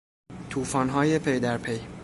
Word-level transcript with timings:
توفانهای 0.49 1.19
پی 1.19 1.39
در 1.39 1.57
پی 1.57 1.79